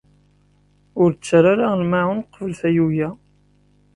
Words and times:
Ur 1.01 1.09
ttarra 1.13 1.49
ara 1.53 1.79
lmaɛun 1.81 2.21
qbel 2.33 2.53
tayuga. 2.59 3.09